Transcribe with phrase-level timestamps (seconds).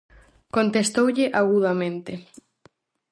[0.55, 2.13] Contestoulle agudamente.